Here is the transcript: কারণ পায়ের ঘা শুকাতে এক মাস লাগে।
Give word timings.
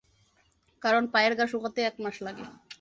কারণ 0.81 1.03
পায়ের 1.13 1.33
ঘা 1.37 1.45
শুকাতে 1.51 1.79
এক 1.83 1.95
মাস 2.03 2.15
লাগে। 2.25 2.45